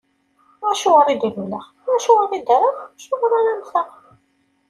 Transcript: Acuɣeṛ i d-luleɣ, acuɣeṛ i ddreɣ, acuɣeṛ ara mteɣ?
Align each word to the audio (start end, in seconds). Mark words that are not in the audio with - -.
Acuɣeṛ 0.69 1.07
i 1.13 1.15
d-luleɣ, 1.21 1.65
acuɣeṛ 1.93 2.31
i 2.37 2.39
ddreɣ, 2.41 2.75
acuɣeṛ 3.03 3.31
ara 3.39 3.51
mteɣ? 3.59 3.89